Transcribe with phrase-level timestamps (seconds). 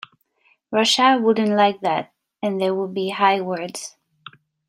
[0.71, 2.11] Russia wouldn’t like that,
[2.41, 3.97] and there would be high words.